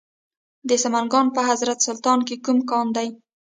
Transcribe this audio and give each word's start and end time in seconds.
د 0.69 0.71
سمنګان 0.83 1.25
په 1.35 1.41
حضرت 1.49 1.77
سلطان 1.87 2.19
کې 2.27 2.35
کوم 2.45 2.59
کان 2.69 2.87
دی؟ 2.95 3.07